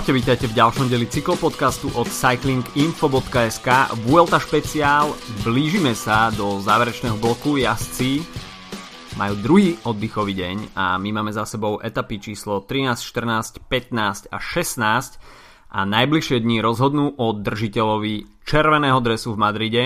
[0.00, 3.68] Čaute, vítajte v ďalšom deli cyklopodcastu od cyclinginfo.sk
[4.08, 5.12] Vuelta špeciál,
[5.44, 8.24] blížime sa do záverečného bloku jazdci
[9.20, 14.40] majú druhý oddychový deň a my máme za sebou etapy číslo 13, 14, 15 a
[14.40, 15.20] 16
[15.68, 19.84] a najbližšie dni rozhodnú o držiteľovi červeného dresu v Madride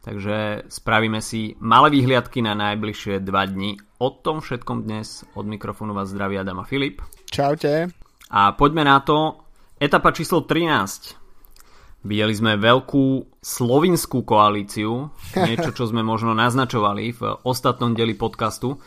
[0.00, 3.76] takže spravíme si malé výhliadky na najbližšie dva dni.
[4.00, 7.04] O tom všetkom dnes od mikrofónu vás zdraví Adam a Filip.
[7.28, 7.92] Čaute.
[8.32, 9.41] A poďme na to.
[9.82, 12.06] Etapa číslo 13.
[12.06, 18.78] Videli sme veľkú slovinskú koalíciu, niečo, čo sme možno naznačovali v ostatnom deli podcastu,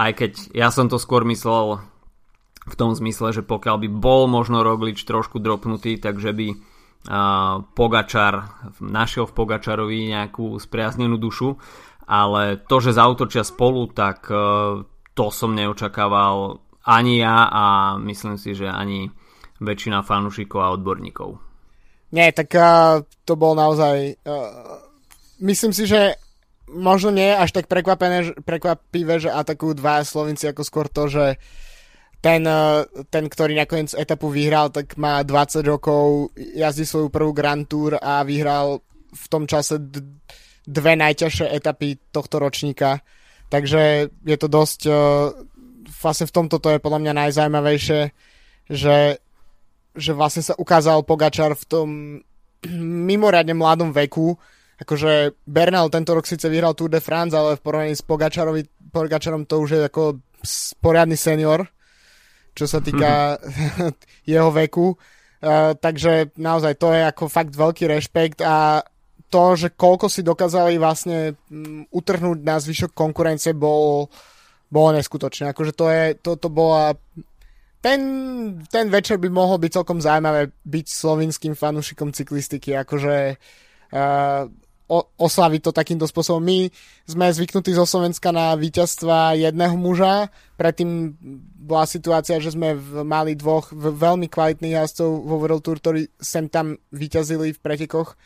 [0.00, 1.84] aj keď ja som to skôr myslel
[2.64, 6.48] v tom zmysle, že pokiaľ by bol možno Roglič trošku dropnutý, takže by
[7.76, 11.60] Pogačar našiel v Pogačarovi nejakú spriaznenú dušu,
[12.08, 14.36] ale to, že zautočia spolu, tak e,
[15.12, 17.64] to som neočakával ani ja a
[18.00, 19.12] myslím si, že ani
[19.58, 21.38] väčšina fanúšikov a odborníkov.
[22.14, 24.16] Nie, tak uh, to bol naozaj...
[24.24, 24.80] Uh,
[25.44, 26.16] myslím si, že
[26.68, 31.24] možno nie až tak prekvapené, prekvapivé, že atakujú dva Slovenci ako skôr to, že
[32.18, 32.42] ten,
[33.14, 38.26] ten, ktorý nakoniec etapu vyhral, tak má 20 rokov, jazdí svoju prvú Grand Tour a
[38.26, 38.82] vyhral
[39.14, 39.78] v tom čase
[40.66, 43.06] dve najťažšie etapy tohto ročníka.
[43.48, 44.80] Takže je to dosť
[45.88, 48.00] vlastne v tomto to je podľa mňa najzajímavejšie,
[48.68, 48.96] že,
[49.98, 51.88] že vlastne sa ukázal Pogačar v tom
[53.06, 54.34] mimoriadne mladom veku,
[54.78, 58.62] akože Bernal tento rok síce vyhral Tour de France, ale v porovnaní s Pogačarovi,
[58.94, 60.22] Pogačarom to už je ako
[60.78, 61.66] poriadny senior,
[62.54, 63.38] čo sa týka
[64.32, 64.94] jeho veku.
[65.38, 68.82] Uh, takže naozaj to je ako fakt veľký rešpekt a
[69.30, 74.10] to, že koľko si dokázali vlastne um, utrhnúť na zvyšok konkurencie bol
[74.68, 75.52] bolo neskutočné.
[75.52, 76.92] Akože to je, to, to bola
[77.78, 78.00] ten,
[78.66, 83.38] ten večer by mohol byť celkom zaujímavé byť slovinským fanúšikom cyklistiky, akože
[83.94, 84.50] uh,
[85.20, 86.40] oslaviť to takýmto spôsobom.
[86.40, 86.72] My
[87.04, 91.12] sme zvyknutí zo Slovenska na víťazstva jedného muža, predtým
[91.60, 96.48] bola situácia, že sme v, mali dvoch veľmi kvalitných jazdcov vo World Tour, ktorí sem
[96.48, 98.16] tam vyťazili v pretekoch,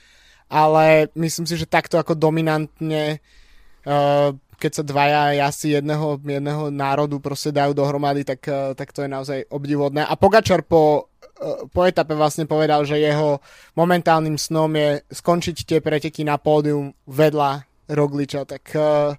[0.47, 4.31] ale myslím si, že takto ako dominantne uh,
[4.63, 9.11] keď sa dvaja jazdci jedného, jedného národu proste dajú dohromady, tak, eh, tak to je
[9.11, 10.07] naozaj obdivodné.
[10.07, 11.11] A Pogačar po,
[11.43, 13.43] eh, po etape vlastne povedal, že jeho
[13.75, 19.19] momentálnym snom je skončiť tie preteky na pódium vedľa Rogliča, tak eh,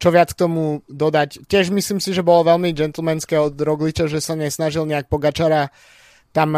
[0.00, 1.46] čo viac k tomu dodať.
[1.46, 5.70] Tiež myslím si, že bolo veľmi gentlemanské od Rogliča, že sa nesnažil nejak Pogačara
[6.30, 6.54] tam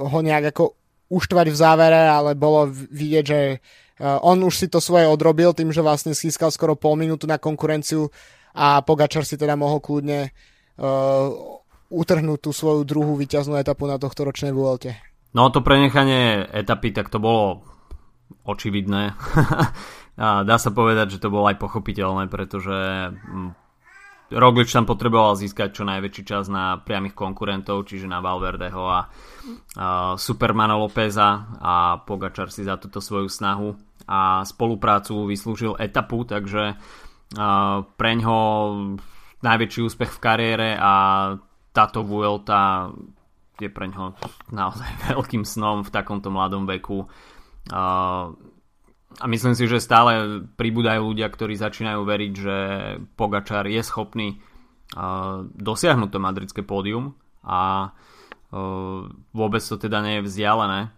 [0.00, 0.80] ho nejak ako
[1.12, 3.60] uštvať v závere, ale bolo vidieť, že
[4.02, 8.10] on už si to svoje odrobil tým, že vlastne získal skoro pol minútu na konkurenciu
[8.54, 11.26] a Pogačar si teda mohol kľudne uh,
[11.90, 14.98] utrhnúť tú svoju druhú výťaznú etapu na tohto ročnej Vuelte.
[15.34, 17.66] No to prenechanie etapy, tak to bolo
[18.46, 19.14] očividné.
[20.22, 23.50] a dá sa povedať, že to bolo aj pochopiteľné, pretože hm,
[24.34, 29.00] Roglič tam potreboval získať čo najväčší čas na priamých konkurentov, čiže na Valverdeho a, a
[30.18, 33.78] Supermana Lópeza a Pogačar si za túto svoju snahu
[34.10, 36.76] a spoluprácu vyslúžil etapu, takže
[37.96, 38.40] preňho
[39.40, 40.92] najväčší úspech v kariére a
[41.74, 42.90] táto Vuelta
[43.58, 44.18] je preňho
[44.50, 47.06] naozaj veľkým snom v takomto mladom veku
[49.20, 52.56] a myslím si, že stále pribúdajú ľudia, ktorí začínajú veriť, že
[53.14, 57.14] Pogačar je schopný uh, dosiahnuť to madridské pódium
[57.46, 60.90] a uh, vôbec to teda nie je vzdialené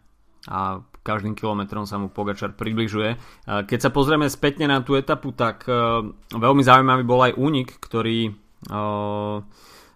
[0.49, 3.21] a každým kilometrom sa mu Pogačar približuje.
[3.47, 6.01] Uh, keď sa pozrieme spätne na tú etapu, tak uh,
[6.33, 8.33] veľmi zaujímavý bol aj únik, ktorý,
[8.73, 9.45] uh,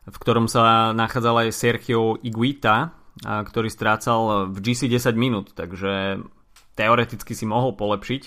[0.04, 6.20] v ktorom sa nachádzal aj Sergio Iguita, uh, ktorý strácal v GC 10 minút, takže
[6.80, 8.22] teoreticky si mohol polepšiť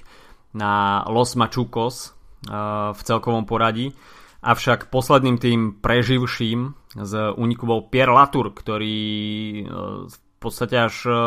[0.54, 2.14] na Los Machucos
[2.46, 3.98] uh, v celkovom poradí.
[4.46, 9.02] Avšak posledným tým preživším z úniku bol Pierre Latour, ktorý
[9.66, 11.18] uh, v podstate až uh,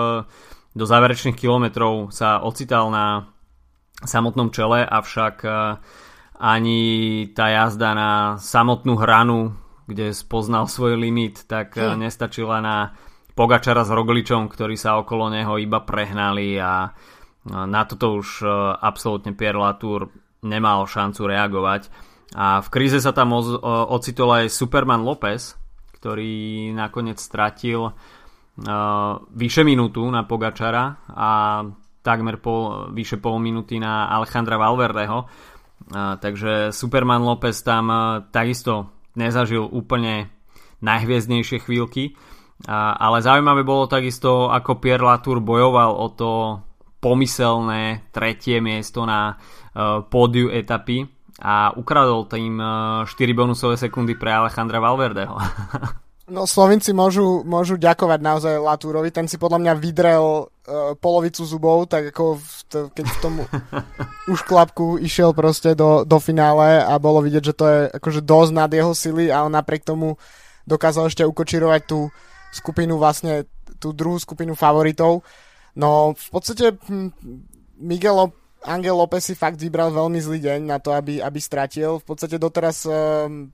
[0.76, 3.32] do záverečných kilometrov sa ocital na
[4.05, 5.40] samotnom čele, avšak
[6.37, 6.81] ani
[7.32, 9.56] tá jazda na samotnú hranu,
[9.88, 12.93] kde spoznal svoj limit, tak nestačila na
[13.32, 16.93] Pogačara s Rogličom, ktorí sa okolo neho iba prehnali a
[17.46, 18.46] na toto už e,
[18.82, 20.10] absolútne Pierre Latour
[20.43, 21.88] nemal šancu reagovať.
[22.34, 23.38] A v kríze sa tam
[23.88, 25.54] ocitol aj Superman López,
[25.94, 27.93] ktorý nakoniec stratil uh,
[29.31, 31.31] vyše minútu na Pogačara a
[32.02, 35.26] takmer pol, vyše pol minúty na Alejandra Valverdeho.
[35.94, 37.90] Takže Superman López tam
[38.34, 40.31] takisto nezažil úplne
[40.81, 42.14] najhviezdnejšie chvíľky.
[42.70, 46.31] ale zaujímavé bolo takisto, ako Pierre Latour bojoval o to
[46.98, 49.37] pomyselné tretie miesto na
[50.08, 51.04] pódiu etapy
[51.37, 53.06] a ukradol tým 4
[53.37, 55.37] bonusové sekundy pre Alejandra Valverdeho.
[56.26, 61.87] No Slovinci môžu, môžu ďakovať naozaj Latúrovi, ten si podľa mňa vydrel uh, polovicu zubov,
[61.87, 63.34] tak ako v to, keď v tom
[64.34, 68.52] už klapku išiel proste do, do finále a bolo vidieť, že to je akože dosť
[68.58, 70.19] nad jeho sily a on napriek tomu
[70.66, 72.10] dokázal ešte ukočirovať tú
[72.50, 73.46] skupinu vlastne,
[73.78, 75.22] tú druhú skupinu favoritov.
[75.76, 77.12] No v podstate hm,
[77.76, 78.32] Miguel
[78.67, 82.02] Angel López si fakt vybral veľmi zlý deň na to, aby, aby stratil.
[82.02, 83.52] V podstate doteraz um,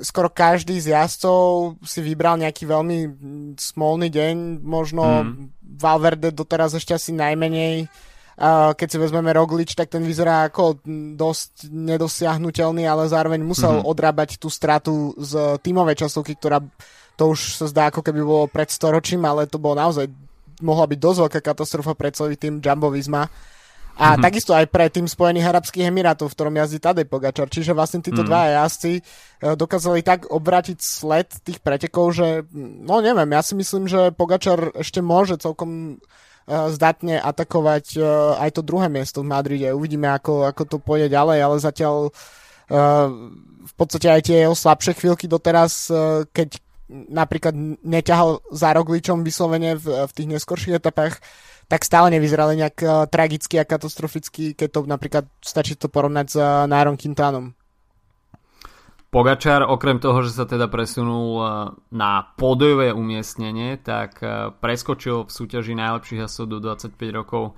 [0.00, 2.98] skoro každý z jazdcov si vybral nejaký veľmi
[3.60, 5.68] smolný deň, možno mm.
[5.76, 7.84] Valverde doteraz ešte asi najmenej.
[8.78, 10.78] Keď si vezmeme Roglič, tak ten vyzerá ako
[11.18, 13.90] dosť nedosiahnutelný, ale zároveň musel mm-hmm.
[13.90, 16.62] odrábať tú stratu z tímovej časovky, ktorá
[17.18, 20.06] to už sa zdá ako keby bolo pred storočím, ale to bolo naozaj
[20.60, 23.26] mohla byť dosť veľká katastrofa pre celý tým Jumbo Visma.
[23.98, 24.22] A mm-hmm.
[24.22, 27.50] takisto aj pre tým Spojených Arabských Emirátov, v ktorom jazdí Tadej Pogačar.
[27.50, 28.30] Čiže vlastne títo mm-hmm.
[28.30, 29.02] dva jazdci e,
[29.58, 35.02] dokázali tak obrátiť sled tých pretekov, že no neviem, ja si myslím, že Pogačar ešte
[35.02, 39.74] môže celkom uh, zdatne atakovať uh, aj to druhé miesto v Madride.
[39.74, 42.14] Uvidíme, ako, ako to pôjde ďalej, ale zatiaľ
[42.68, 45.88] v podstate aj tie jeho slabšie chvíľky doteraz,
[46.36, 47.54] keď napríklad
[47.84, 51.20] neťahal za Rogličom vyslovene v, v tých neskorších etapách,
[51.68, 56.36] tak stále nevyzerali nejak uh, tragicky a katastroficky, keď to napríklad stačí to porovnať s
[56.40, 57.52] uh, Nárom Quintanom.
[59.08, 61.48] Pogačar okrem toho, že sa teda presunul eh,
[61.96, 64.20] na pódové umiestnenie, tak
[64.60, 67.56] preskočil v súťaži najlepších jazdcov do 25 rokov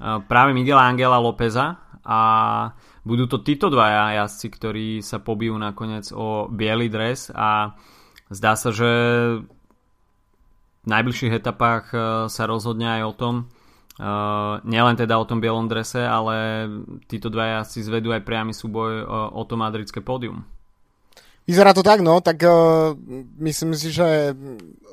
[0.00, 2.20] práve Miguela Angela Lópeza a
[3.06, 7.76] budú to títo dvaja jazdci, ktorí sa pobijú nakoniec o biely dres a
[8.30, 8.90] zdá sa, že
[10.82, 11.98] v najbližších etapách e,
[12.30, 13.34] sa rozhodne aj o tom,
[13.96, 16.68] Uh, nielen teda o tom bielom drese, ale
[17.08, 20.44] títo dvaja si zvedú aj priamy súboj uh, o to madridské pódium.
[21.48, 22.92] Vyzerá to tak, no, tak uh,
[23.40, 24.36] myslím si, že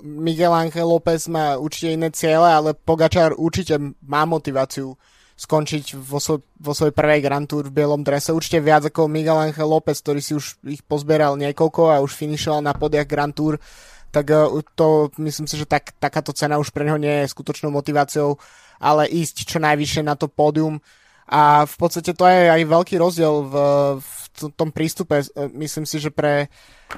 [0.07, 3.75] Miguel Ángel López má určite iné ciele, ale Pogačar určite
[4.07, 4.95] má motiváciu
[5.33, 8.31] skončiť vo, svoj, vo svojej prvej Grand Tour v bielom drese.
[8.31, 12.61] Určite viac ako Miguel Ángel López, ktorý si už ich pozberal niekoľko a už finišoval
[12.61, 13.57] na podiach Grand Tour.
[14.13, 17.73] Tak eh, to myslím si, že tak, takáto cena už pre neho nie je skutočnou
[17.73, 18.37] motiváciou,
[18.77, 20.77] ale ísť čo najvyššie na to pódium.
[21.23, 23.53] A v podstate to je aj veľký rozdiel v,
[23.97, 25.21] v tom prístupe.
[25.53, 26.49] Myslím si, že pre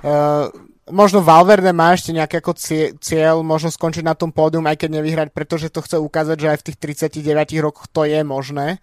[0.01, 0.47] uh,
[0.89, 2.53] možno Valverde má ešte nejaký ako
[3.01, 6.57] cieľ, možno skončiť na tom pódium, aj keď nevyhrať, pretože to chce ukázať, že aj
[6.61, 6.77] v tých
[7.21, 8.79] 39 rokoch to je možné.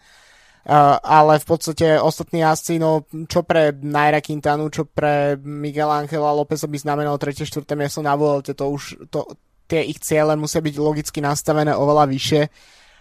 [0.62, 6.30] Uh, ale v podstate ostatní jazdci, no čo pre Naira Quintanu, čo pre Miguel Angela
[6.30, 7.42] López by znamenalo 3.
[7.42, 7.66] 4.
[7.74, 9.26] miesto na Vuelte, to už to,
[9.66, 12.42] tie ich ciele musia byť logicky nastavené oveľa vyššie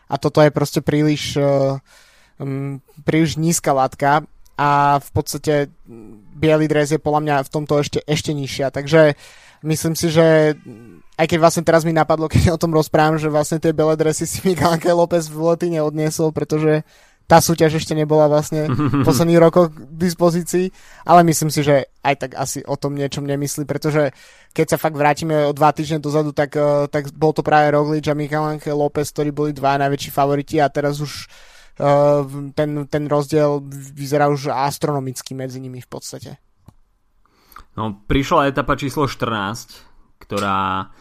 [0.10, 1.78] a toto je proste príliš uh,
[2.42, 4.26] um, príliš nízka látka
[4.58, 5.54] a v podstate
[6.36, 9.16] biely dres je podľa mňa v tomto ešte, ešte nižšia, takže
[9.64, 10.58] myslím si, že
[11.18, 14.26] aj keď vlastne teraz mi napadlo, keď o tom rozprávam, že vlastne tie biele dresy
[14.26, 16.82] si Miguel Angel López v lety neodniesol, pretože
[17.30, 18.68] tá súťaž ešte nebola vlastne
[19.00, 20.68] v posledných rokoch k dispozícii,
[21.08, 24.12] ale myslím si, že aj tak asi o tom niečom nemyslí, pretože
[24.52, 28.12] keď sa fakt vrátime o dva týždne dozadu, tak, uh, tak bol to práve Roglič
[28.12, 31.32] a Michal Angel López, ktorí boli dva najväčší favoriti a teraz už
[32.56, 33.64] ten, ten rozdiel
[33.96, 36.38] vyzerá už astronomicky medzi nimi v podstate.
[37.80, 39.88] No, prišla etapa číslo 14,
[40.20, 40.92] ktorá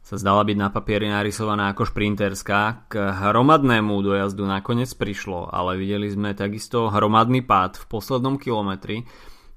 [0.00, 2.90] sa zdala byť na papieri narysovaná ako šprinterská.
[2.90, 9.06] K hromadnému dojazdu nakoniec prišlo, ale videli sme takisto hromadný pád v poslednom kilometri,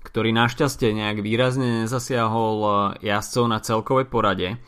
[0.03, 2.57] ktorý našťastie nejak výrazne nezasiahol
[3.01, 4.61] jazdcov na celkovej porade.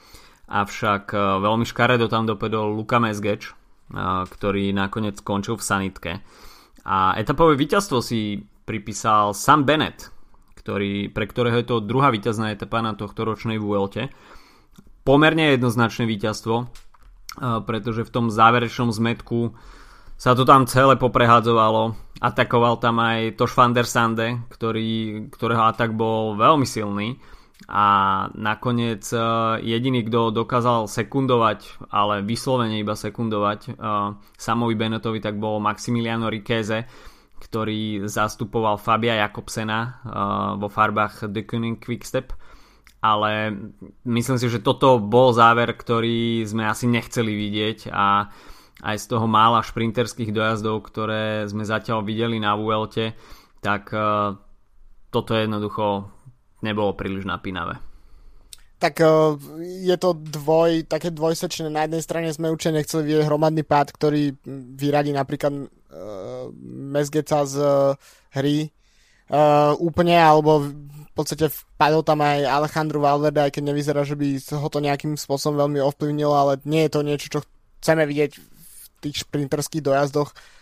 [0.45, 3.57] Avšak e, veľmi škaredo tam dopadol Luka Mezgeč,
[3.93, 6.11] ktorý nakoniec skončil v sanitke.
[6.85, 10.09] A etapové víťazstvo si pripísal Sam Bennett,
[10.57, 14.09] ktorý, pre ktorého je to druhá víťazná etapa na tohto ročnej Vuelte
[15.05, 16.65] pomerne jednoznačné víťazstvo,
[17.69, 19.53] pretože v tom záverečnom zmetku
[20.17, 21.93] sa to tam celé poprehádzovalo.
[22.25, 27.21] Atakoval tam aj Toš van der Sande, ktorý, ktorého atak bol veľmi silný
[27.71, 27.85] a
[28.35, 29.07] nakoniec
[29.63, 33.79] jediný, kto dokázal sekundovať, ale vyslovene iba sekundovať
[34.35, 36.83] Samovi Benetovi, tak bol Maximiliano Riqueze,
[37.39, 40.03] ktorý zastupoval Fabia Jakobsena
[40.59, 42.35] vo farbách The Cunning Quickstep.
[43.05, 43.53] Ale
[44.03, 48.33] myslím si, že toto bol záver, ktorý sme asi nechceli vidieť a
[48.81, 53.13] aj z toho mála šprinterských dojazdov, ktoré sme zatiaľ videli na Vuelte,
[53.61, 53.93] tak
[55.13, 56.14] toto jednoducho
[56.65, 57.77] nebolo príliš napínavé.
[58.81, 61.69] tak uh, je to dvoj, také dvojsečné.
[61.69, 64.35] Na jednej strane sme určite nechceli vidieť hromadný pád, ktorý
[64.75, 66.51] vyradí napríklad uh,
[66.91, 67.95] Mesgeca z uh,
[68.35, 68.67] hry
[69.31, 74.35] uh, úplne, alebo v podstate vpadol tam aj Alejandro Valverde, aj keď nevyzerá, že by
[74.59, 77.39] ho to nejakým spôsobom veľmi ovplyvnilo, ale nie je to niečo, čo
[77.79, 80.54] chceme vidieť v tých šprinterských dojazdoch Eh,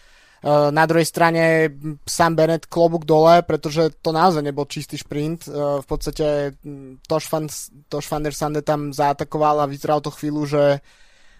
[0.44, 1.72] na druhej strane
[2.04, 5.48] Sam Bennett klobúk dole, pretože to naozaj nebol čistý šprint.
[5.48, 6.60] Eh, v podstate
[7.08, 7.24] Toš
[8.12, 10.64] van, der Sande tam zaatakoval a vyzeral to chvíľu, že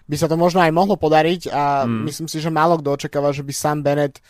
[0.08, 2.00] by sa to možno aj mohlo podariť a mm.
[2.08, 4.24] myslím si, že málo kto očakáva, že by Sam Bennett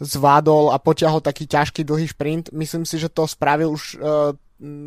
[0.00, 2.52] zvládol a potiahol taký ťažký dlhý šprint.
[2.56, 4.32] Myslím si, že to spravil už uh,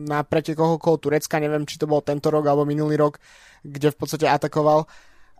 [0.10, 3.22] na pretekoch okolo Turecka, neviem, či to bol tento rok alebo minulý rok,
[3.62, 4.90] kde v podstate atakoval.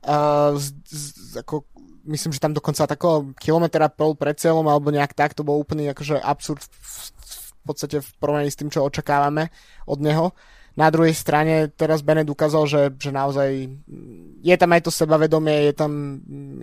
[0.06, 1.66] Uh, z, z, ako
[2.06, 5.90] myslím, že tam dokonca takého kilometra pol pred cieľom alebo nejak tak, to bol úplný
[5.92, 9.50] akože absurd v, v podstate v porovnaní s tým, čo očakávame
[9.88, 10.36] od neho.
[10.74, 13.50] Na druhej strane teraz Bennett ukázal, že, že naozaj
[14.42, 15.92] je tam aj to sebavedomie, je tam,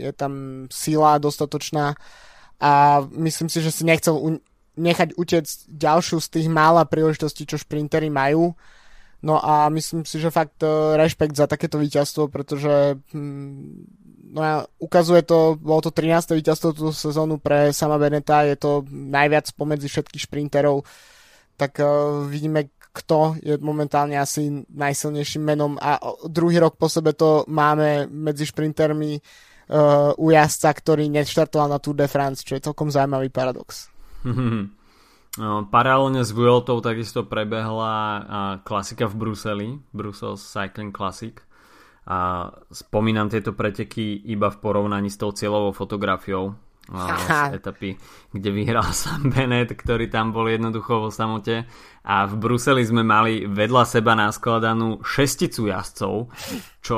[0.03, 0.33] je tam
[0.67, 1.95] síla dostatočná
[2.59, 4.43] a myslím si, že si nechcel u,
[4.77, 8.53] nechať utiec ďalšiu z tých mála príležitostí, čo šprintery majú.
[9.21, 13.85] No a myslím si, že fakt uh, rešpekt za takéto víťazstvo, pretože hm,
[14.21, 16.37] no a ukazuje to, bolo to 13.
[16.37, 20.85] víťazstvo túto sezónu pre sama Beneta, je to najviac pomedzi všetkých šprinterov,
[21.57, 27.47] tak uh, vidíme, kto je momentálne asi najsilnejším menom a druhý rok po sebe to
[27.47, 32.91] máme medzi šprintermi uh, u jazdca, ktorý neštartoval na Tour de France, čo je celkom
[32.91, 33.89] zaujímavý paradox.
[35.39, 38.23] No, paralelne s Vueltou takisto prebehla uh,
[38.67, 41.39] klasika v Bruseli, Brussels Cycling Classic,
[42.09, 46.57] a spomínam tieto preteky iba v porovnaní s tou cieľovou fotografiou
[46.91, 47.95] z etapy,
[48.35, 51.69] kde vyhral Sam Bennett, ktorý tam bol jednoducho vo samote
[52.03, 56.15] a v Bruseli sme mali vedľa seba naskladanú šesticu jazdcov,
[56.83, 56.97] čo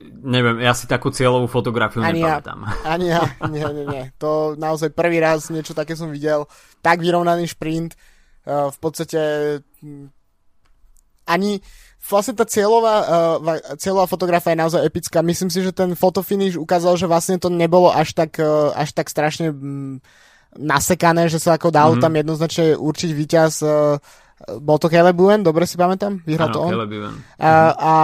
[0.00, 2.58] neviem, ja si takú cieľovú fotografiu ani nepamätám.
[2.64, 4.04] Ja, ani ja, nie, nie, nie.
[4.16, 6.48] To naozaj prvý raz niečo také som videl.
[6.80, 7.92] Tak vyrovnaný šprint.
[8.48, 9.20] V podstate
[11.28, 11.60] ani
[12.00, 15.20] vlastne tá cieľová, uh, cieľová fotografia je naozaj epická.
[15.20, 19.12] Myslím si, že ten fotofinish ukázal, že vlastne to nebolo až tak, uh, až tak
[19.12, 20.00] strašne um,
[20.56, 22.04] nasekané, že sa ako dalo mm-hmm.
[22.04, 23.52] tam jednoznačne určiť víťaz.
[23.62, 24.00] Uh,
[24.58, 26.24] bol to Caleb Ewan, dobre si pamätám?
[26.24, 26.70] Vyhral ano, to on?
[26.72, 27.14] Caleb Ewan.
[27.36, 27.94] A, a,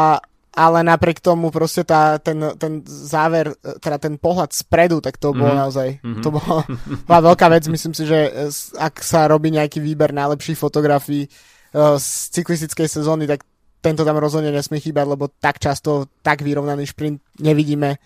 [0.56, 5.40] ale napriek tomu proste tá, ten, ten záver, teda ten pohľad spredu, tak to mm-hmm.
[5.40, 6.22] bolo naozaj, mm-hmm.
[6.22, 6.60] to bola,
[7.08, 7.64] bola veľká vec.
[7.72, 8.32] Myslím si, že
[8.76, 13.44] ak sa robí nejaký výber najlepších fotografií uh, z cyklistickej sezóny, tak
[13.86, 18.02] tento tam rozhodne nesmie chýbať, lebo tak často tak vyrovnaný šprint nevidíme.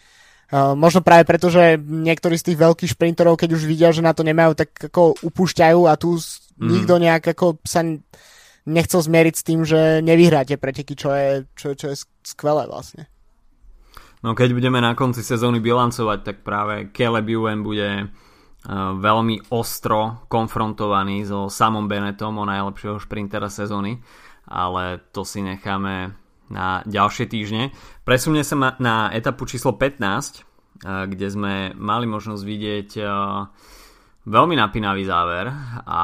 [0.50, 4.12] Uh, možno práve preto, že niektorí z tých veľkých šprinterov, keď už vidia, že na
[4.12, 6.68] to nemajú, tak ako upúšťajú a tu mm.
[6.68, 7.86] nikto nejak ako sa
[8.68, 11.96] nechcel zmieriť s tým, že nevyhráte preteky, čo je, čo, čo je
[12.26, 13.08] skvelé vlastne.
[14.20, 18.10] No keď budeme na konci sezóny bilancovať, tak práve Caleb Ewan bude uh,
[18.98, 24.02] veľmi ostro konfrontovaný so samom Benetom o najlepšieho šprintera sezóny
[24.48, 26.14] ale to si necháme
[26.50, 27.70] na ďalšie týždne.
[28.02, 30.42] Presunie sa na etapu číslo 15,
[30.82, 32.90] kde sme mali možnosť vidieť
[34.20, 35.48] veľmi napínavý záver
[35.86, 36.02] a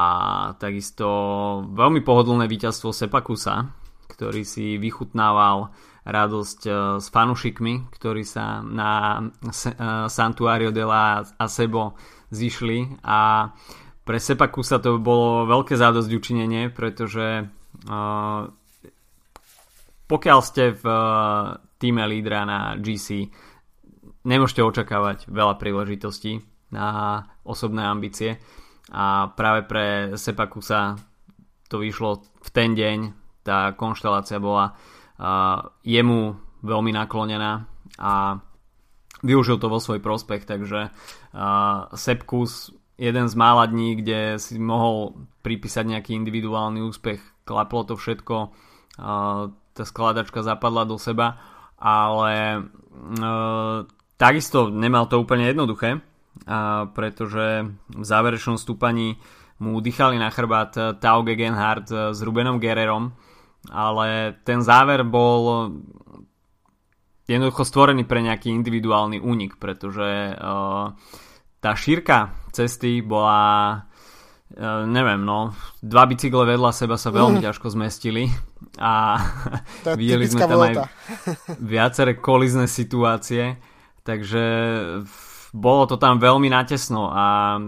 [0.57, 1.07] takisto
[1.75, 3.67] veľmi pohodlné víťazstvo Sepakusa,
[4.07, 5.75] ktorý si vychutnával
[6.07, 6.61] radosť
[7.03, 9.19] s fanušikmi, ktorí sa na
[10.07, 11.99] Santuario de la Asebo
[12.31, 13.51] zišli a
[14.07, 17.51] pre Sepakusa to bolo veľké zádosť učinenie, pretože
[20.07, 23.27] pokiaľ ste v uh, týme lídra na GC,
[24.23, 28.39] nemôžete očakávať veľa príležitostí na osobné ambície.
[28.95, 30.95] A práve pre Sepakusa
[31.67, 32.99] to vyšlo v ten deň,
[33.43, 37.67] tá konštelácia bola uh, jemu veľmi naklonená
[37.99, 38.39] a
[39.27, 45.19] využil to vo svoj prospech, takže uh, Sepkus jeden z mála dní, kde si mohol
[45.43, 48.37] pripísať nejaký individuálny úspech klaplo to všetko,
[49.73, 51.39] tá skladačka zapadla do seba,
[51.79, 52.67] ale
[54.19, 56.03] takisto nemal to úplne jednoduché,
[56.93, 59.17] pretože v záverečnom stúpaní
[59.57, 63.15] mu dýchali na chrbát Tao Gegenhardt s Rubenom Guerrerom,
[63.73, 65.73] ale ten záver bol
[67.25, 70.37] jednoducho stvorený pre nejaký individuálny únik, pretože
[71.57, 73.81] tá šírka cesty bola
[74.47, 75.51] Uh, neviem, no,
[75.83, 77.45] dva bicykle vedľa seba sa veľmi mm.
[77.51, 78.31] ťažko zmestili
[78.79, 79.19] a
[79.99, 80.87] videli sme tam volta.
[80.87, 80.95] aj
[81.75, 83.59] viaceré kolizné situácie,
[84.07, 84.45] takže
[85.51, 87.59] bolo to tam veľmi natesno a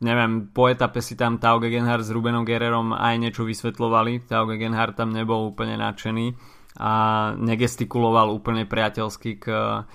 [0.00, 4.28] neviem, po etape si tam Tao Gegenhardt s Rubenom Guerrerom aj niečo vysvetlovali.
[4.28, 6.36] Tao Gegenhardt tam nebol úplne nadšený
[6.76, 6.92] a
[7.40, 9.88] negestikuloval úplne priateľsky k uh,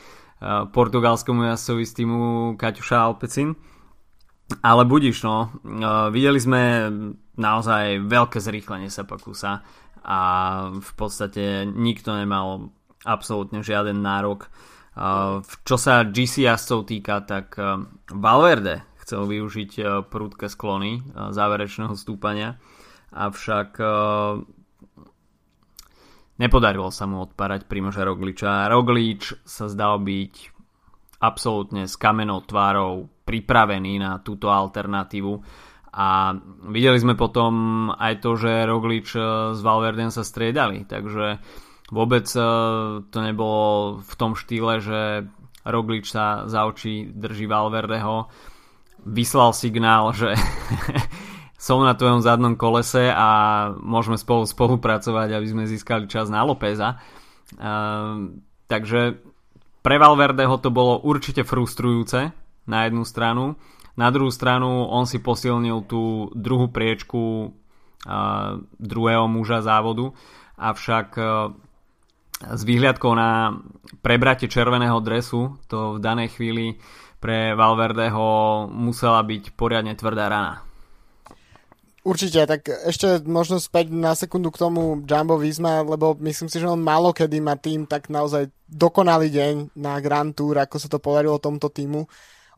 [0.74, 2.20] portugalskému jazdcovi z týmu
[2.58, 3.54] Kaťuša Alpecin.
[4.60, 5.56] Ale budiš, no.
[5.64, 6.92] Uh, videli sme
[7.40, 9.64] naozaj veľké zrýchlenie Sepakusa
[10.04, 10.20] a
[10.76, 12.76] v podstate nikto nemal
[13.08, 14.52] absolútne žiaden nárok
[15.64, 17.56] čo sa GC jazdcov týka, tak
[18.12, 22.60] Valverde chcel využiť prúdke sklony záverečného stúpania,
[23.16, 23.80] avšak
[26.38, 28.68] nepodarilo sa mu odparať Primoža Rogliča.
[28.68, 30.34] Roglič sa zdal byť
[31.24, 35.40] absolútne s kamenou tvárou pripravený na túto alternatívu.
[35.92, 36.36] A
[36.68, 39.16] videli sme potom aj to, že Roglič
[39.56, 41.40] s Valverdem sa striedali, takže
[41.92, 42.42] Vôbec e,
[43.04, 45.28] to nebolo v tom štýle, že
[45.68, 48.32] Roglič sa za oči drží Valverdeho,
[49.04, 50.32] vyslal signál, že
[51.60, 53.30] som na tvojom zadnom kolese a
[53.76, 56.96] môžeme spolu spolupracovať, aby sme získali čas na Lópeza.
[57.60, 58.40] Uh,
[58.72, 59.20] takže
[59.84, 62.32] pre Valverdeho to bolo určite frustrujúce
[62.68, 63.56] na jednu stranu.
[63.98, 70.16] Na druhú stranu on si posilnil tú druhú priečku uh, druhého muža závodu,
[70.56, 71.52] avšak uh,
[72.42, 73.62] s výhľadkou na
[74.02, 76.82] prebratie červeného dresu to v danej chvíli
[77.22, 80.66] pre Valverdeho musela byť poriadne tvrdá rana.
[82.02, 86.66] Určite, tak ešte možno späť na sekundu k tomu Jumbo Visma, lebo myslím si, že
[86.66, 90.98] on málo kedy má tým tak naozaj dokonalý deň na Grand Tour, ako sa to
[90.98, 92.10] podarilo tomto týmu.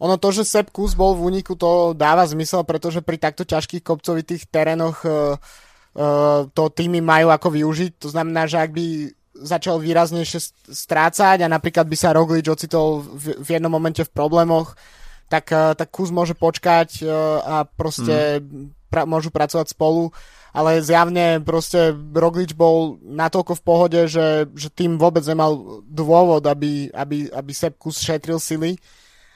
[0.02, 3.86] Ono to, že Sepp Kus bol v úniku, to dáva zmysel, pretože pri takto ťažkých
[3.86, 5.38] kopcovitých terénoch uh,
[5.98, 8.02] uh, to týmy majú ako využiť.
[8.02, 8.86] To znamená, že ak by
[9.34, 14.78] začal výraznejšie strácať a napríklad by sa Roglič ocitol v, v jednom momente v problémoch,
[15.26, 17.02] tak, eh, tak kus môže počkať
[17.42, 18.94] a proste mm.
[18.94, 20.14] pra, môžu pracovať spolu,
[20.54, 26.94] ale zjavne proste Roglič bol natoľko v pohode, že, že tým vôbec nemal dôvod, aby,
[26.94, 28.78] aby, aby Sepp Kus šetril sily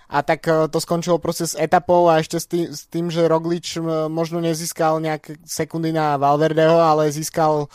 [0.08, 3.28] a tak eh, to skončilo proste s etapou a ešte s tým, s tým že
[3.28, 7.68] Roglič možno nezískal nejaké sekundy na Valverdeho, ale získal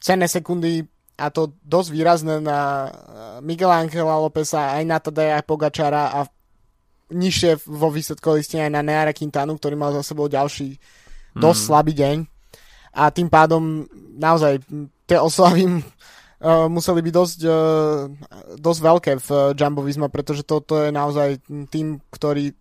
[0.00, 0.88] cenné sekundy
[1.20, 2.90] a to dosť výrazné na eh,
[3.44, 6.28] Miguel Angela Lopesa, aj na Tadeja Pogačara a
[7.10, 11.42] nižšie vo výsledkovej listine aj na Neara Quintanu, ktorý mal za sebou ďalší mm.
[11.42, 12.16] dosť slabý deň.
[12.90, 13.86] A tým pádom
[14.18, 14.62] naozaj
[15.06, 15.82] tie oslavy
[16.40, 18.10] uh, museli byť dosť, uh,
[18.56, 22.52] dosť veľké v uh, Jumbo Visma, pretože toto je naozaj tým, ktorý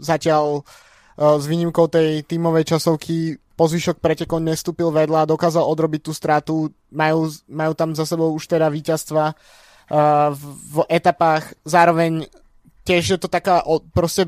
[0.00, 6.12] zatiaľ uh, s výnimkou tej tímovej časovky po zvyšok pretekov nestúpil vedľa, dokázal odrobiť tú
[6.14, 12.30] stratu, majú, majú tam za sebou už teda víťazstva uh, v, v etapách, zároveň
[12.88, 13.60] tiež je to taká,
[13.92, 14.24] proste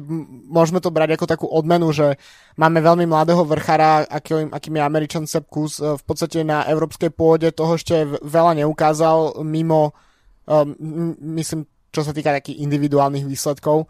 [0.53, 2.21] môžeme to brať ako takú odmenu, že
[2.61, 7.09] máme veľmi mladého vrchara, akým, akým je Američan Sepp Kus, uh, v podstate na európskej
[7.09, 9.97] pôde toho ešte veľa neukázal mimo,
[10.45, 10.77] um,
[11.41, 13.89] myslím, čo sa týka takých individuálnych výsledkov.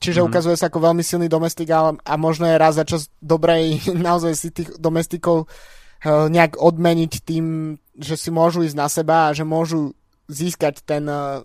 [0.00, 0.26] Čiže mm.
[0.32, 4.32] ukazuje sa ako veľmi silný domestik a, a možno je raz za čas dobrej naozaj
[4.32, 9.44] si tých domestikov uh, nejak odmeniť tým, že si môžu ísť na seba a že
[9.44, 9.92] môžu
[10.32, 11.44] získať ten uh,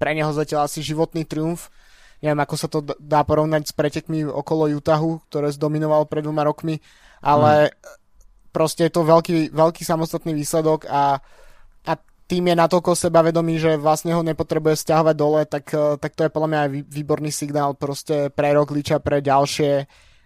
[0.00, 1.68] pre neho zatiaľ asi životný triumf.
[2.24, 6.80] Neviem, ako sa to dá porovnať s pretekmi okolo Utahu, ktoré zdominoval pred dvoma rokmi,
[7.20, 7.72] ale mm.
[8.56, 11.20] proste je to veľký, veľký samostatný výsledok a
[12.26, 16.34] tým je natoľko sebavedomý, že vlastne ho nepotrebuje stiahovať dole, tak, eh, tak to je
[16.34, 19.72] podľa mňa aj výborný signál proste pre Rogliča, pre ďalšie,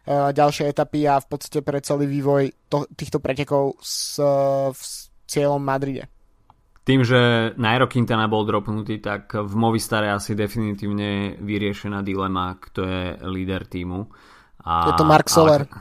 [0.08, 4.16] uh, ďalšie etapy a v podstate pre celý vývoj to, týchto pretekov s,
[4.72, 6.08] s cieľom Madride.
[6.90, 13.14] Tým, že Nairo Quintana bol dropnutý, tak v Movistare asi definitívne vyriešená dilema, kto je
[13.30, 14.10] líder týmu.
[14.66, 15.70] A, je to Mark Soler.
[15.70, 15.78] Ale...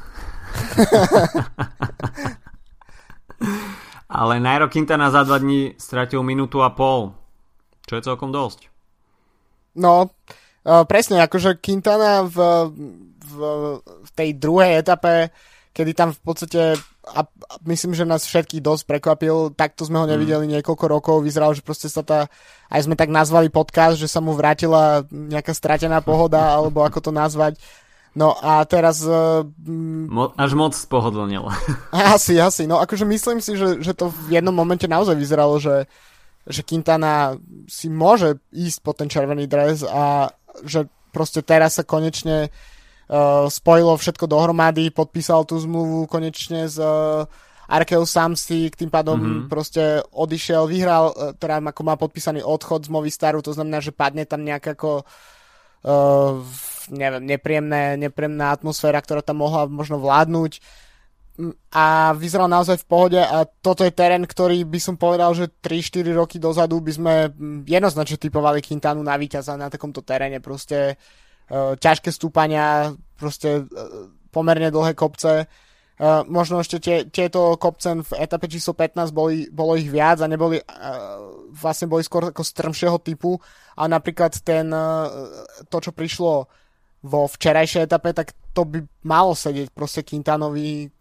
[4.22, 7.18] Ale Nairo Quintana za dva dní stratil minútu a pol,
[7.90, 8.70] čo je celkom dosť.
[9.82, 12.38] No, uh, presne, akože Quintana v,
[13.18, 13.34] v,
[13.82, 15.34] v tej druhej etape,
[15.74, 16.78] kedy tam v podstate
[17.12, 17.26] a
[17.66, 20.52] myslím, že nás všetkých dosť prekvapil, takto sme ho nevideli mm.
[20.60, 22.30] niekoľko rokov, vyzeralo, že proste sa tá,
[22.70, 27.12] aj sme tak nazvali podcast, že sa mu vrátila nejaká stratená pohoda, alebo ako to
[27.12, 27.58] nazvať,
[28.10, 29.06] No a teraz...
[29.06, 29.46] Uh,
[30.10, 31.46] Mo- až moc spohodlnil.
[31.94, 32.66] asi, asi.
[32.66, 35.86] No akože myslím si, že, že to v jednom momente naozaj vyzeralo, že,
[36.50, 37.38] že Quintana
[37.70, 40.34] si môže ísť po ten červený dres a
[40.66, 42.79] že proste teraz sa konečne uh,
[43.50, 47.26] spojilo všetko dohromady, podpísal tú zmluvu konečne s uh,
[47.66, 49.42] Arkeu Samsi, tým pádom mm-hmm.
[49.50, 54.30] proste odišiel, vyhral, uh, teda ako má podpísaný odchod z Movistaru, to znamená, že padne
[54.30, 56.38] tam nejak ako uh,
[56.94, 60.62] neviem, nepríjemné, nepríjemná atmosféra, ktorá tam mohla možno vládnuť
[61.72, 66.12] a vyzeral naozaj v pohode a toto je terén, ktorý by som povedal, že 3-4
[66.12, 67.14] roky dozadu by sme
[67.64, 73.68] jednoznačne typovali Quintanu na víťaza na takomto teréne, proste uh, ťažké stúpania, proste uh,
[74.30, 79.74] pomerne dlhé kopce, uh, možno ešte tie, tieto kopce v etape číslo 15 boli, bolo
[79.74, 80.62] ich viac a neboli,
[81.54, 83.42] vlastne boli skôr ako strmšieho typu.
[83.80, 84.70] A napríklad ten,
[85.72, 86.48] to čo prišlo
[87.00, 90.92] vo včerajšej etape, tak to by malo sedieť proste Quintanovi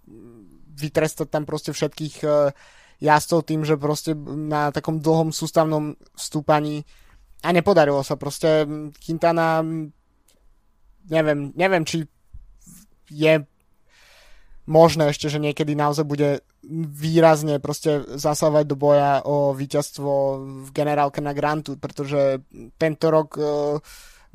[0.79, 2.55] vytrestať tam proste všetkých uh,
[2.99, 6.83] jazdcov tým, že proste na takom dlhom sústavnom stúpaní.
[7.47, 8.67] A nepodarilo sa proste
[8.99, 9.63] Quintana
[11.09, 12.07] neviem, neviem či
[13.09, 13.45] je
[14.69, 20.13] možné ešte, že niekedy naozaj bude výrazne proste zasávať do boja o víťazstvo
[20.65, 22.45] v generálke na Grantu, pretože
[22.77, 23.81] tento rok uh,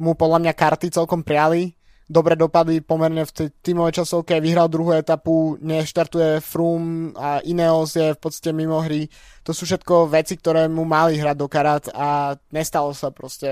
[0.02, 1.78] mu podľa mňa karty celkom priali
[2.14, 8.14] dobre dopadli pomerne v tej tímovej časovke, vyhral druhú etapu, neštartuje Froome a Ineos je
[8.14, 9.08] v podstate mimo hry.
[9.48, 13.50] To sú všetko veci, ktoré mu mali hrať do karát a nestalo sa proste.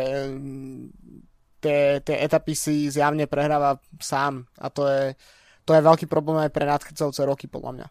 [1.62, 5.14] Tie, tie etapy si zjavne prehráva sám a to je,
[5.62, 7.88] to je veľký problém aj pre nadchádzajúce roky podľa mňa.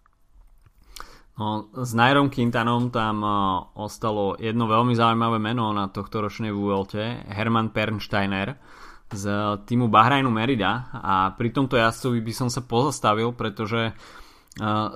[1.40, 3.32] No, s Nairom Quintanom tam uh,
[3.78, 8.58] ostalo jedno veľmi zaujímavé meno na tohto ročnej VLT, Herman Pernsteiner
[9.10, 9.24] z
[9.66, 13.90] týmu Bahrajnu Merida a pri tomto jazdcovi by som sa pozastavil, pretože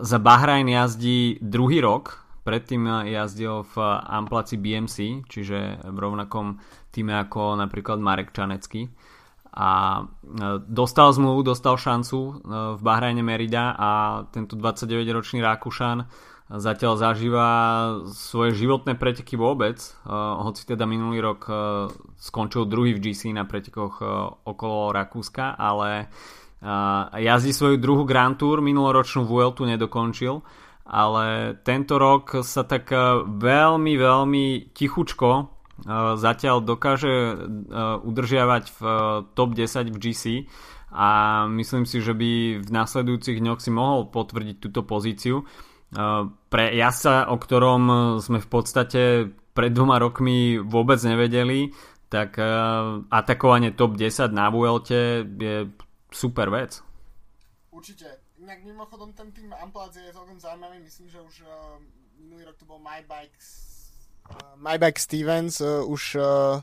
[0.00, 6.60] za Bahrajn jazdí druhý rok, predtým jazdil v Amplaci BMC, čiže v rovnakom
[6.92, 8.92] týme ako napríklad Marek Čanecký.
[9.54, 10.02] A
[10.66, 12.42] dostal zmluvu, dostal šancu
[12.74, 13.90] v Bahrajne Merida a
[14.28, 16.04] tento 29-ročný Rakúšan
[16.44, 17.48] zatiaľ zažíva
[18.12, 21.48] svoje životné preteky vôbec, hoci teda minulý rok
[22.20, 24.04] skončil druhý v GC na pretekoch
[24.44, 26.12] okolo Rakúska, ale
[27.16, 30.44] jazdí svoju druhú Grand Tour, minuloročnú Vueltu nedokončil,
[30.84, 34.44] ale tento rok sa tak uh, veľmi, veľmi
[34.76, 35.46] tichučko uh,
[36.20, 38.80] zatiaľ dokáže uh, udržiavať v
[39.32, 40.24] top 10 v GC
[40.94, 41.08] a
[41.50, 45.42] myslím si, že by v nasledujúcich dňoch si mohol potvrdiť túto pozíciu.
[46.50, 47.82] Pre jasa, o ktorom
[48.22, 49.02] sme v podstate
[49.58, 51.74] pred dvoma rokmi vôbec nevedeli,
[52.06, 52.38] tak
[53.10, 55.66] atakovanie top 10 na Vuelte je
[56.14, 56.78] super vec.
[57.74, 58.23] Určite.
[58.44, 60.76] Inak mimochodom ten tým Amplaz je celkom zaujímavý.
[60.84, 61.80] Myslím, že už uh,
[62.20, 63.48] minulý rok to bol My Bikes,
[64.28, 66.60] uh, My Bike Stevens, uh, už uh,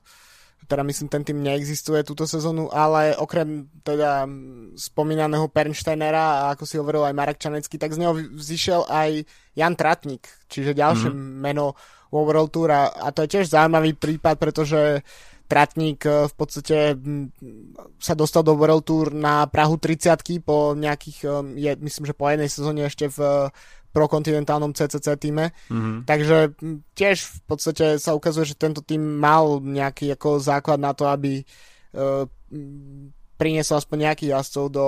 [0.70, 4.30] teda myslím, ten tým neexistuje túto sezónu, ale okrem teda
[4.78, 9.26] spomínaného Pernsteinera a ako si hovoril aj Marek Čanecký, tak z neho vzýšiel aj
[9.58, 11.42] Jan Tratnik, čiže ďalšie mm-hmm.
[11.42, 11.74] meno
[12.14, 15.02] World Tour a, a to je tiež zaujímavý prípad, pretože Tratník
[16.08, 16.96] eh, v podstate
[18.00, 22.32] sa dostal do World Tour na Prahu 30 po nejakých, eh, je, myslím, že po
[22.32, 23.52] jednej sezóne ešte v
[23.92, 25.52] prokontinentálnom CCC týme.
[25.68, 26.08] Mm-hmm.
[26.08, 26.38] Takže
[26.96, 31.44] tiež v podstate sa ukazuje, že tento tým mal nejaký ako základ na to, aby
[31.44, 32.24] uh,
[33.36, 34.88] priniesol aspoň nejakých jazdcov do,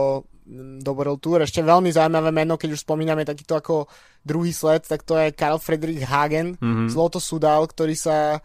[0.79, 1.43] do World Tour.
[1.43, 3.91] Ešte veľmi zaujímavé meno, keď už spomíname takýto ako
[4.23, 6.87] druhý sled, tak to je Karl Friedrich Hagen mm-hmm.
[6.87, 8.39] z Loto Sudal, ktorý sa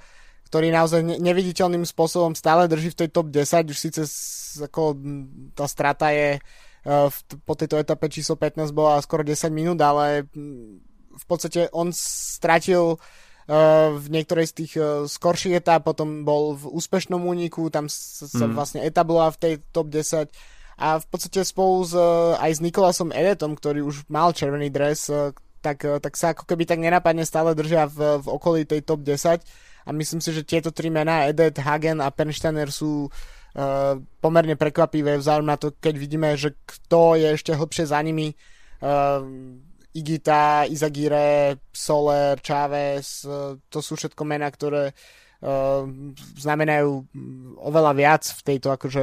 [0.49, 4.01] ktorý naozaj neviditeľným spôsobom stále drží v tej top 10, už síce
[4.65, 4.97] ako
[5.53, 6.41] tá strata je
[6.89, 10.67] v, po tejto etape číslo 15 bola skoro 10 minút, ale mm,
[11.19, 16.65] v podstate on stratil uh, v niektorej z tých uh, skorších etap, potom bol v
[16.71, 18.55] úspešnom úniku, tam sa, mm.
[18.55, 20.33] vlastne etabloval v tej top 10
[20.79, 21.93] a v podstate spolu s,
[22.39, 25.11] aj s Nikolasom Edetom, ktorý už mal červený dres,
[25.59, 29.43] tak, tak sa ako keby tak nenapadne stále držia v, v okolí tej top 10
[29.89, 35.17] a myslím si, že tieto tri mená, Edet, Hagen a Pernsteiner sú uh, pomerne prekvapivé
[35.17, 38.37] vzhľadom na to, keď vidíme, že kto je ešte hlbšie za nimi.
[38.85, 39.57] Uh,
[39.97, 45.89] Igita, Izagire, Soler, Chávez, uh, to sú všetko mená, ktoré uh,
[46.37, 47.09] znamenajú
[47.57, 49.03] oveľa viac v tejto, akože,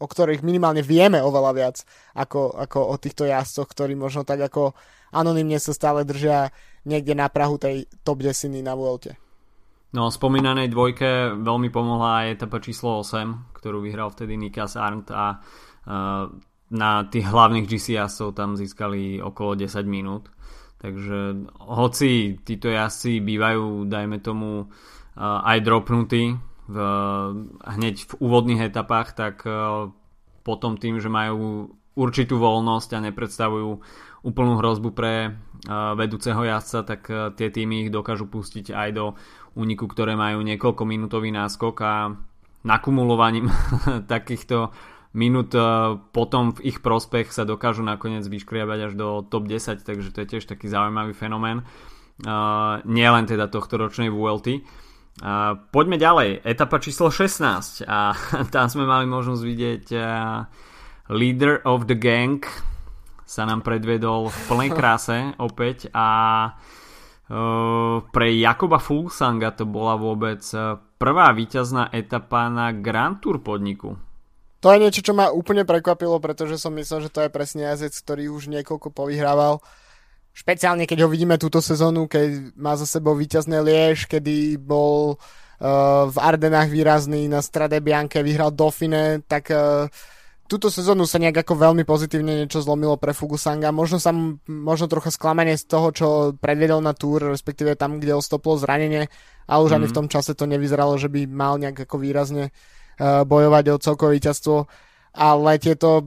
[0.00, 1.76] o ktorých minimálne vieme oveľa viac
[2.16, 4.72] ako, ako o týchto jazdcoch, ktorí možno tak ako
[5.12, 6.48] anonymne sa stále držia
[6.88, 9.20] niekde na Prahu tej top desiny na Vuelte.
[9.94, 15.38] No, spomínanej dvojke veľmi pomohla aj etapa číslo 8, ktorú vyhral vtedy Nikas Arndt a
[15.38, 16.26] uh,
[16.74, 20.34] na tých hlavných GC jazdcov tam získali okolo 10 minút.
[20.82, 26.76] Takže hoci títo jazdci bývajú, dajme tomu, uh, aj dropnutí v,
[27.62, 29.94] hneď v úvodných etapách, tak uh,
[30.42, 33.70] potom tým, že majú určitú voľnosť a nepredstavujú
[34.26, 39.14] úplnú hrozbu pre uh, vedúceho jazdca, tak uh, tie týmy ich dokážu pustiť aj do
[39.54, 41.94] úniku, ktoré majú niekoľko minútový náskok a
[42.66, 43.50] nakumulovaním
[44.12, 44.74] takýchto
[45.14, 45.54] minút
[46.10, 50.30] potom v ich prospech sa dokážu nakoniec vyškriabať až do top 10, takže to je
[50.36, 51.62] tiež taký zaujímavý fenomén.
[52.82, 54.62] Nielen teda tohto ročnej VLT.
[55.22, 56.42] Uh, poďme ďalej.
[56.42, 58.18] Etapa číslo 16 a
[58.54, 60.42] tam sme mali možnosť vidieť uh,
[61.14, 62.42] Leader of the Gang
[63.22, 66.06] sa nám predvedol v plnej kráse opäť a
[66.50, 66.83] uh,
[67.24, 70.44] pre Jakoba Fulsanga to bola vôbec
[71.00, 73.96] prvá víťazná etapa na Grand Tour podniku.
[74.64, 77.92] To je niečo, čo ma úplne prekvapilo, pretože som myslel, že to je presne jazdec,
[78.00, 79.60] ktorý už niekoľko povyhrával.
[80.32, 86.08] Špeciálne, keď ho vidíme túto sezónu, keď má za sebou víťazné Liež, kedy bol uh,
[86.08, 89.86] v Ardenách výrazný, na Strade Bianche vyhral Dauphine, tak uh,
[90.44, 93.72] túto sezónu sa nejak ako veľmi pozitívne niečo zlomilo pre Fugusanga.
[93.72, 94.12] Možno sa
[94.46, 99.08] možno trocha sklamanie z toho, čo predvedol na túr, respektíve tam, kde ostoplo zranenie,
[99.48, 99.76] ale už mm.
[99.80, 99.98] ani v mhm.
[99.98, 104.68] tom čase to nevyzeralo, že by mal nejak ako výrazne uh, bojovať o celkové víťazstvo.
[105.14, 106.02] Ale tieto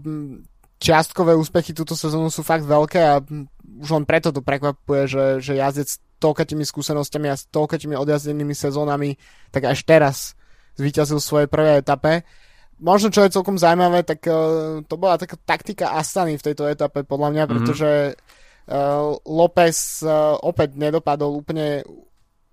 [0.78, 3.24] čiastkové úspechy túto sezónu sú fakt veľké a
[3.78, 8.54] už len preto to prekvapuje, že, že jazdec s toľkatými skúsenostiami a s toľkatými odjazdenými
[8.54, 9.18] sezónami
[9.54, 10.34] tak až teraz
[10.78, 12.26] zvíťazil v svojej prvej etape.
[12.78, 17.02] Možno, čo je celkom zaujímavé, tak uh, to bola taká taktika Astany v tejto etape,
[17.02, 17.58] podľa mňa, mm-hmm.
[17.58, 21.82] pretože uh, López uh, opäť nedopadol úplne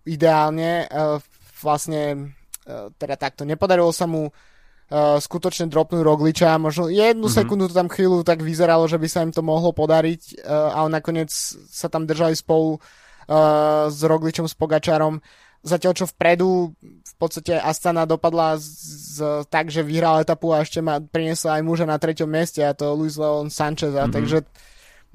[0.08, 0.88] ideálne.
[0.88, 1.20] Uh,
[1.60, 2.32] vlastne,
[2.64, 6.56] uh, teda takto, nepodarilo sa mu uh, skutočne dropnúť Rogliča.
[6.56, 7.44] Možno jednu mm-hmm.
[7.44, 11.28] sekundu tam chvíľu tak vyzeralo, že by sa im to mohlo podariť, uh, ale nakoniec
[11.68, 15.20] sa tam držali spolu uh, s Rogličom, s Pogačarom.
[15.64, 18.68] Zatiaľ čo vpredu v podstate Astana dopadla z,
[19.16, 22.76] z, tak, že vyhral etapu a ešte ma priniesla aj muža na treťom mieste a
[22.76, 23.96] to Luis Leon Sanchez.
[23.96, 24.12] Mm-hmm.
[24.12, 24.38] Takže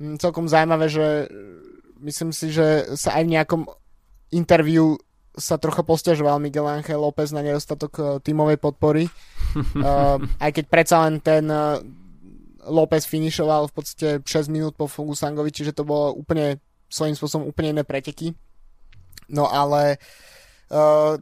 [0.01, 1.29] m, celkom zaujímavé, že
[2.01, 3.61] myslím si, že sa aj v nejakom
[4.33, 4.97] interviu
[5.37, 9.05] sa trocha posťažoval Miguel Ángel López na nedostatok uh, tímovej podpory.
[9.05, 11.77] uh, aj keď predsa len ten uh,
[12.65, 16.57] López finišoval v podstate 6 minút po Fugusangovi, čiže to bolo úplne
[16.89, 18.33] svojím spôsobom úplne iné preteky.
[19.29, 20.29] No ale uh,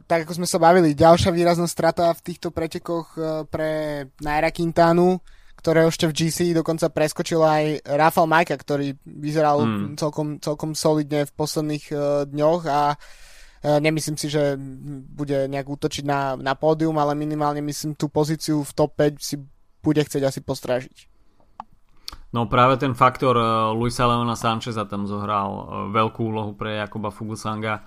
[0.04, 5.24] tak ako sme sa bavili, ďalšia výrazná strata v týchto pretekoch uh, pre Naira Quintanu,
[5.56, 9.96] ktoré ešte v GC dokonca preskočil aj Rafael Majka, ktorý vyzeral mm.
[9.96, 12.80] celkom, celkom solidne v posledných uh, dňoch a
[13.58, 14.54] nemyslím si, že
[15.10, 19.34] bude nejak útočiť na, na pódium, ale minimálne myslím tú pozíciu v top 5 si
[19.82, 21.10] bude chcieť asi postrážiť.
[22.30, 23.34] No práve ten faktor
[23.74, 27.82] Luisa Leona Sancheza tam zohral veľkú úlohu pre Jakoba Fugusanga.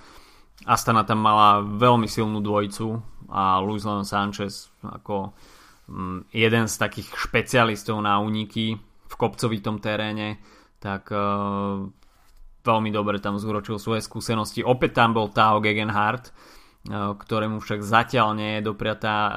[0.65, 5.33] Astana tam mala veľmi silnú dvojicu a Luis Leon Sanchez ako
[5.89, 8.77] mm, jeden z takých špecialistov na úniky
[9.11, 10.39] v kopcovitom teréne,
[10.79, 11.11] tak
[12.61, 14.61] veľmi dobre tam zúročil svoje skúsenosti.
[14.61, 19.33] Opäť tam bol Tao Gegenhardt, eh, ktorému však zatiaľ nie je dopriatá eh,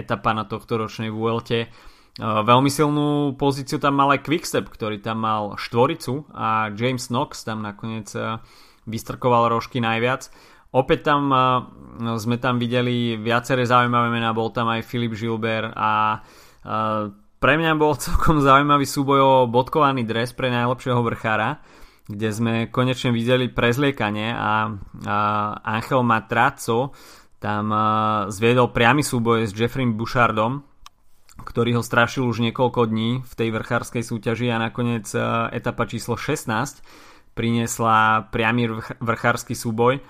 [0.00, 1.68] etapa na tohto ročnej Vuelte.
[2.16, 7.60] Veľmi silnú pozíciu tam mal aj Quickstep, ktorý tam mal štvoricu a James Knox tam
[7.60, 8.08] nakoniec
[8.86, 10.30] vystrkoval rožky najviac.
[10.74, 11.30] Opäť tam
[12.18, 16.20] sme tam videli viaceré zaujímavé mená, bol tam aj Filip Gilbert a
[17.36, 21.62] pre mňa bol celkom zaujímavý súboj o bodkovaný dres pre najlepšieho vrchára
[22.06, 24.70] kde sme konečne videli prezliekanie a,
[25.02, 25.16] a
[25.58, 26.94] Angel Matraco
[27.42, 27.68] tam
[28.32, 30.64] zviedol priamy súboj s Jeffrey Bouchardom,
[31.36, 35.04] ktorý ho strašil už niekoľko dní v tej vrchárskej súťaži a nakoniec
[35.52, 36.80] etapa číslo 16
[37.36, 40.00] priniesla priamy vrchársky súboj.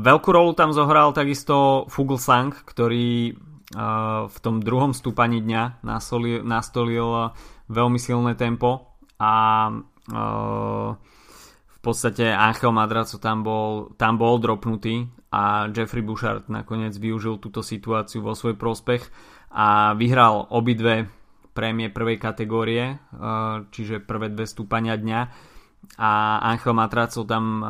[0.00, 3.36] Veľkú rolu tam zohral takisto Fuglsang, ktorý
[4.24, 7.36] v tom druhom stúpaní dňa nastolil, nastolil
[7.68, 9.68] veľmi silné tempo a
[11.68, 17.60] v podstate Angel Madraco tam bol, tam bol dropnutý a Jeffrey Bouchard nakoniec využil túto
[17.60, 19.04] situáciu vo svoj prospech
[19.52, 21.12] a vyhral obidve
[21.52, 22.96] prémie prvej kategórie,
[23.68, 25.20] čiže prvé dve stúpania dňa
[25.98, 27.64] a Angel Matraco tam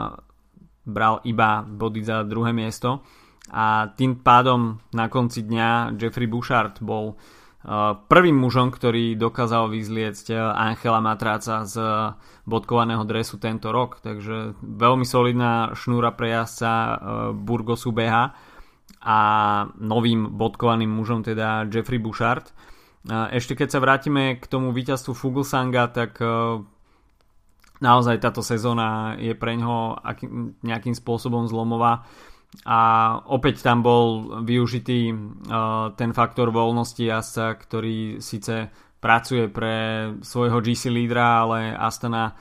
[0.89, 3.05] bral iba body za druhé miesto.
[3.49, 7.17] A tým pádom na konci dňa Jeffrey Bouchard bol
[8.09, 11.77] prvým mužom, ktorý dokázal vyzliecť Angela Matráca z
[12.47, 16.95] bodkovaného dresu tento rok, takže veľmi solidná šnúra pre jazdca e,
[17.37, 18.33] Burgosu BH
[19.05, 19.19] a
[19.77, 22.49] novým bodkovaným mužom teda Jeffrey Bouchard.
[22.49, 22.53] E,
[23.37, 26.65] ešte keď sa vrátime k tomu víťazstvu Fuglsanga, tak e,
[27.79, 30.03] naozaj táto sezóna je pre ňoho
[30.63, 32.07] nejakým spôsobom zlomová
[32.65, 32.81] a
[33.29, 40.91] opäť tam bol využitý uh, ten faktor voľnosti jazdca, ktorý síce pracuje pre svojho GC
[40.91, 42.35] lídra, ale Astana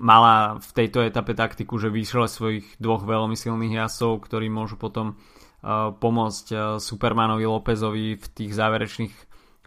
[0.00, 5.14] mala v tejto etape taktiku, že vyšle svojich dvoch veľmi silných jazdcov, ktorí môžu potom
[5.14, 9.14] uh, pomôcť uh, Supermanovi Lópezovi v tých záverečných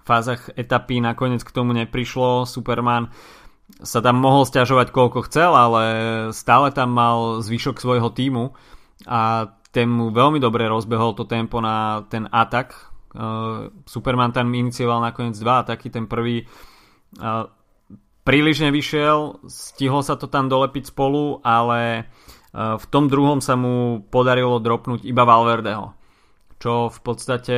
[0.03, 2.49] fázach etapy nakoniec k tomu neprišlo.
[2.49, 3.13] Superman
[3.84, 5.84] sa tam mohol stiažovať koľko chcel, ale
[6.32, 8.56] stále tam mal zvyšok svojho týmu
[9.06, 12.73] a ten mu veľmi dobre rozbehol to tempo na ten atak.
[13.86, 16.47] Superman tam inicioval nakoniec dva ataky, ten prvý
[18.27, 22.03] príliš nevyšiel, stihlo sa to tam dolepiť spolu, ale e,
[22.75, 25.95] v tom druhom sa mu podarilo dropnúť iba Valverdeho.
[26.60, 27.58] Čo v podstate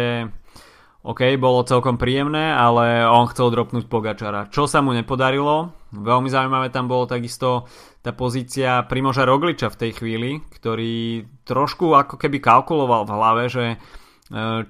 [0.99, 4.51] OK, bolo celkom príjemné, ale on chcel dropnúť Pogačara.
[4.51, 7.71] Čo sa mu nepodarilo, veľmi zaujímavé tam bolo takisto
[8.03, 13.65] tá pozícia Primoža Rogliča v tej chvíli, ktorý trošku ako keby kalkuloval v hlave, že
[13.71, 13.77] e,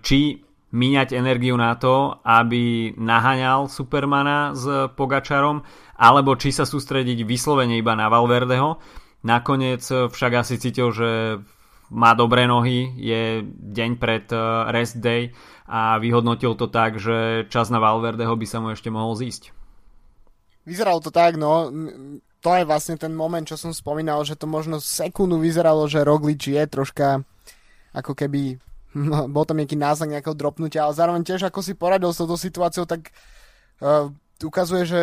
[0.05, 5.65] či míňať energiu na to, aby naháňal Supermana s Pogačarom,
[5.97, 8.77] alebo či sa sústrediť vyslovene iba na Valverdeho.
[9.25, 11.41] Nakoniec však asi cítil, že
[11.89, 15.33] má dobré nohy, je deň pred eh, rest day
[15.69, 19.53] a vyhodnotil to tak, že čas na Valverdeho by sa mu ešte mohol zísť.
[20.65, 21.69] Vyzeralo to tak, no
[22.41, 26.49] to je vlastne ten moment, čo som spomínal, že to možno sekundu vyzeralo, že Roglič
[26.49, 27.21] je troška
[27.93, 28.57] ako keby
[29.35, 32.89] bol tam nejaký náznak nejakého dropnutia, ale zároveň tiež ako si poradil s touto situáciou,
[32.89, 33.13] tak
[33.85, 34.09] uh,
[34.41, 35.01] ukazuje, že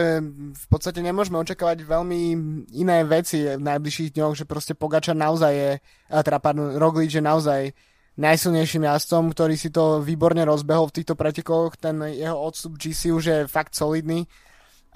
[0.50, 2.20] v podstate nemôžeme očakávať veľmi
[2.74, 7.22] iné veci v najbližších dňoch, že proste Pogačar naozaj je, uh, teda pardon, Roglič je
[7.22, 7.70] naozaj
[8.16, 13.24] najsilnejším jazdcom, ktorý si to výborne rozbehol v týchto pretekoch, ten jeho odstup GC už
[13.24, 14.24] je fakt solidný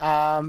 [0.01, 0.41] a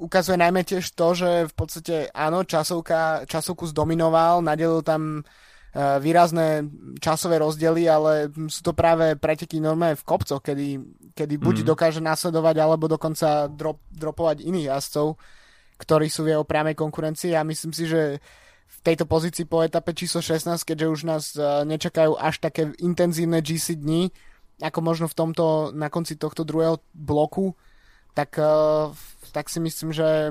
[0.00, 5.26] ukazuje najmä tiež to, že v podstate áno, časovka, časovku zdominoval, nadelil tam
[5.68, 6.64] E, výrazné
[6.96, 10.80] časové rozdiely, ale sú to práve preteky normálne v kopcoch, kedy,
[11.12, 11.66] kedy buď mm.
[11.68, 15.20] dokáže nasledovať, alebo dokonca drop, dropovať iných jazdcov,
[15.76, 18.16] ktorí sú v jeho priamej konkurencii a myslím si, že
[18.68, 23.40] v tejto pozícii po etape číslo 16, keďže už nás e, nečakajú až také intenzívne
[23.40, 24.12] GC dni,
[24.60, 27.56] ako možno v tomto, na konci tohto druhého bloku,
[28.12, 28.52] tak, e,
[29.32, 30.30] tak si myslím, že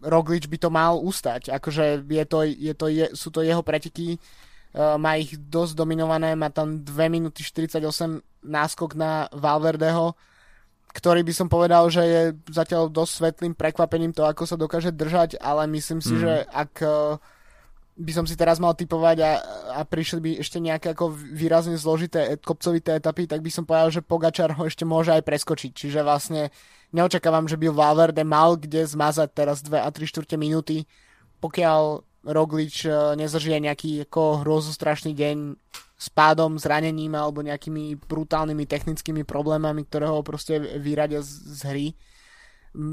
[0.00, 1.52] Roglič by to mal ustať.
[1.52, 6.32] Akože je to, je to, je, sú to jeho preteky, uh, má ich dosť dominované,
[6.32, 7.84] má tam 2 minúty 48
[8.40, 10.16] náskok na Valverdeho,
[10.90, 15.38] ktorý by som povedal, že je zatiaľ dosť svetlým prekvapením to, ako sa dokáže držať,
[15.38, 16.20] ale myslím si, mm.
[16.20, 17.16] že ak uh,
[18.00, 19.32] by som si teraz mal typovať a,
[19.76, 24.00] a prišli by ešte nejaké ako výrazne zložité kopcovité etapy, tak by som povedal, že
[24.00, 25.70] Pogačar ho ešte môže aj preskočiť.
[25.76, 26.48] Čiže vlastne
[26.96, 30.88] neočakávam, že by Valverde mal kde zmazať teraz 2 a 3 čtvrte minúty,
[31.44, 35.36] pokiaľ Roglič e, nezažije nejaký ako hrozostrašný deň
[36.00, 41.86] s pádom, zranením alebo nejakými brutálnymi technickými problémami, ktoré ho proste vyradia z, z hry.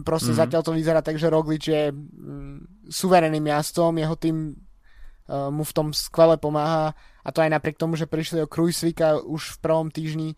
[0.04, 0.42] Proste mm-hmm.
[0.44, 5.76] zatiaľ to vyzerá tak, že Roglič je mm, suverénnym jazdcom, jeho tým uh, mu v
[5.76, 9.88] tom skvele pomáha a to aj napriek tomu, že prišli o Krujsvika už v prvom
[9.94, 10.34] týždni,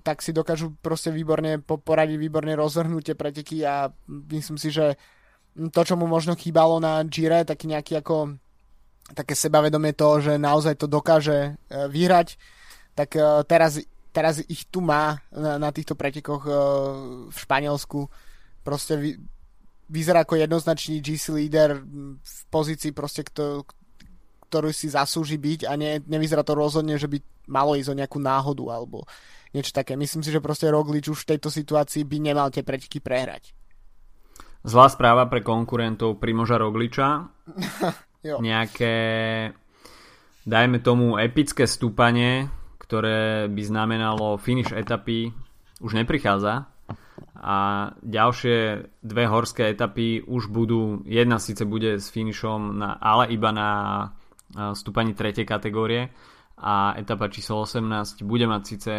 [0.00, 4.96] tak si dokážu proste výborne poradiť, výborne rozvrhnúť tie preteky a myslím si, že
[5.54, 8.38] to, čo mu možno chýbalo na Gire, taký nejaký ako
[9.12, 11.50] také sebavedomie toho, že naozaj to dokáže e,
[11.90, 12.38] vyhrať,
[12.94, 13.82] tak e, teraz,
[14.14, 16.52] teraz ich tu má na, na týchto pretekoch e,
[17.30, 18.06] v Španielsku.
[18.62, 19.10] Proste vy,
[19.90, 21.82] vyzerá ako jednoznačný GC líder
[22.22, 23.66] v pozícii proste, kto,
[24.46, 27.18] ktorú si zaslúži byť a ne, nevyzerá to rozhodne, že by
[27.50, 29.02] malo ísť o nejakú náhodu alebo
[29.50, 29.98] niečo také.
[29.98, 33.50] Myslím si, že proste Roglič už v tejto situácii by nemal tie preteky prehrať.
[34.60, 37.24] Zlá správa pre konkurentov Primoža Rogliča.
[38.44, 38.94] Nejaké,
[40.44, 45.32] dajme tomu, epické stúpanie, ktoré by znamenalo finish etapy,
[45.80, 46.68] už neprichádza.
[47.40, 47.56] A
[48.04, 53.68] ďalšie dve horské etapy už budú, jedna síce bude s finišom, na, ale iba na
[54.76, 56.12] stúpaní tretej kategórie
[56.60, 58.92] a etapa číslo 18 bude mať síce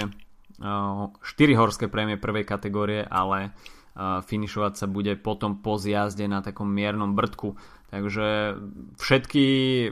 [0.58, 1.22] 4
[1.58, 3.54] horské prémie prvej kategórie, ale
[4.00, 7.60] finišovať sa bude potom po zjazde na takom miernom brdku.
[7.92, 8.56] Takže
[8.96, 9.48] všetky,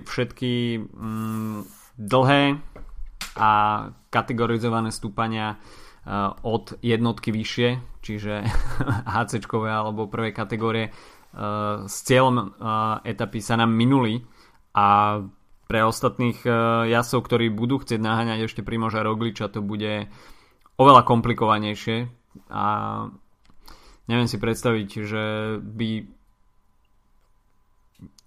[0.07, 0.53] všetky
[0.87, 1.57] mm,
[1.99, 2.43] dlhé
[3.35, 3.51] a
[4.07, 5.59] kategorizované stúpania
[6.41, 7.69] od jednotky vyššie,
[8.01, 8.47] čiže
[9.13, 10.95] HC alebo prvej kategórie
[11.85, 12.57] s cieľom
[13.05, 14.25] etapy sa nám minuli
[14.73, 15.19] a
[15.69, 16.41] pre ostatných
[16.89, 20.09] jasov, ktorí budú chcieť naháňať ešte Primoža Rogliča, to bude
[20.81, 22.09] oveľa komplikovanejšie
[22.49, 22.65] a
[24.09, 25.23] neviem si predstaviť, že
[25.61, 25.89] by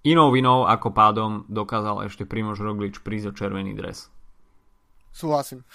[0.07, 4.07] inou vinou ako pádom dokázal ešte Primož Roglič prísť o červený dres.
[5.11, 5.67] Súhlasím.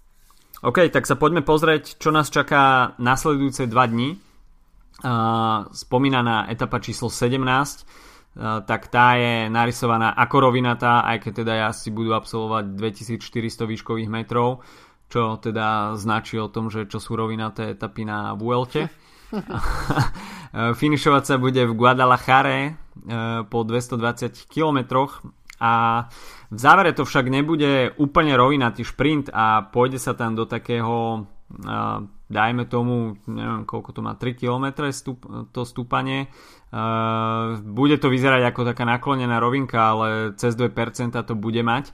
[0.68, 4.20] OK, tak sa poďme pozrieť, čo nás čaká nasledujúce dva dni.
[5.70, 11.88] Spomínaná etapa číslo 17, uh, tak tá je narysovaná ako rovinatá, aj keď teda jazdci
[11.94, 14.66] budú absolvovať 2400 výškových metrov
[15.08, 18.88] čo teda značí o tom, že čo sú rovinaté etapy na Vuelte.
[20.80, 22.70] Finišovať sa bude v Guadalajare e,
[23.46, 25.04] po 220 km
[25.60, 26.06] a
[26.48, 31.68] v závere to však nebude úplne rovinatý šprint a pôjde sa tam do takého e,
[32.28, 36.24] dajme tomu, neviem koľko to má, 3 km stup, to stúpanie.
[36.24, 36.28] E,
[37.60, 40.08] bude to vyzerať ako taká naklonená rovinka, ale
[40.40, 40.72] cez 2%
[41.12, 41.92] to bude mať.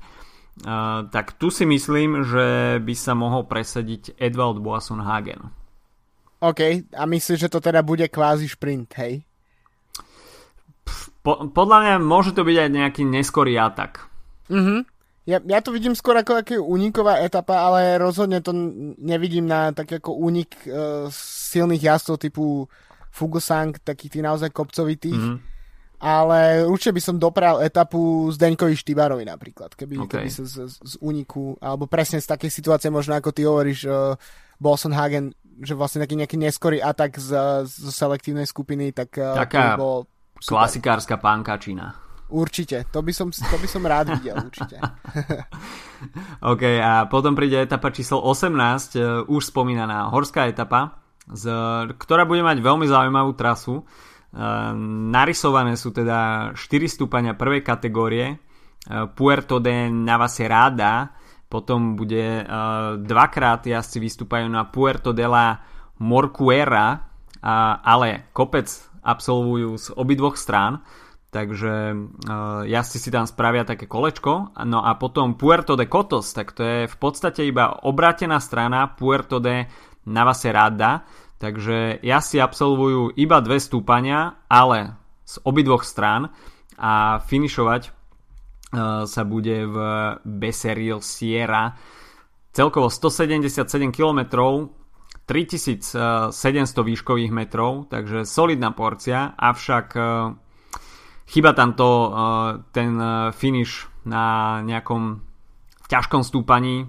[1.11, 5.64] Tak tu si myslím, že by sa mohol presadiť Edvald Boasson Hagen.
[6.45, 6.61] OK,
[6.93, 9.25] a myslíš, že to teda bude kvázi šprint, hej?
[11.25, 14.05] Po, podľa mňa môže to byť aj nejaký neskorý atak.
[14.53, 14.85] Mhm.
[15.25, 18.53] Ja, ja to vidím skôr ako aký úniková etapa, ale rozhodne to
[19.01, 22.45] nevidím na tak ako únik uh, silných jazdcov typu
[23.09, 25.17] Fugosang, takých tých naozaj kopcovitých.
[25.17, 25.55] Mm-hmm
[26.05, 30.29] ale určite by som dopral etapu z Deňkovi Štýbarovi napríklad, keby, okay.
[30.29, 33.89] keby sa z, z, z úniku, alebo presne z takej situácie možno ako ty hovoríš
[33.89, 34.13] uh,
[34.61, 37.31] Bolson Hagen, že vlastne taký nejaký neskorý atak z,
[37.69, 41.95] z selektívnej skupiny, tak uh, Taká bol klasikárska pánkačina.
[42.35, 44.81] Určite, to by som, to by som rád videl, určite.
[46.53, 51.53] OK, a potom príde etapa číslo 18, uh, e, už spomínaná horská etapa, z,
[51.95, 53.85] ktorá bude mať veľmi zaujímavú trasu.
[54.35, 56.59] Ehm, narysované sú teda 4
[56.91, 58.43] stúpania prvej kategórie
[59.17, 61.17] Puerto de Navacerada
[61.49, 62.47] potom bude ehm,
[63.05, 65.61] dvakrát jazdci vystúpajú na Puerto de la
[66.03, 67.15] Morcuera
[67.85, 68.67] ale kopec
[69.05, 70.81] absolvujú z obidvoch strán
[71.29, 71.93] takže
[72.65, 74.55] jazdci si tam spravia také kolečko.
[74.65, 79.43] No a potom Puerto de Cotos tak to je v podstate iba obrátená strana Puerto
[79.43, 79.67] de
[80.07, 81.03] Navacerada.
[81.43, 84.95] Takže si absolvujú iba dve stúpania, ale
[85.27, 86.31] z obidvoch strán
[86.79, 87.93] a finišovať uh,
[89.09, 89.77] sa bude v
[90.23, 91.75] Becerril Sierra
[92.55, 94.21] celkovo 177 km
[95.27, 95.97] 3700
[96.71, 100.37] výškových metrov, takže solidná porcia, avšak uh,
[101.27, 102.11] chyba tam to, uh,
[102.71, 103.01] ten
[103.33, 105.25] finish na nejakom
[105.89, 106.85] ťažkom stúpaní